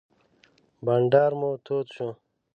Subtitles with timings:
[0.85, 2.09] بانډار مو تود شو.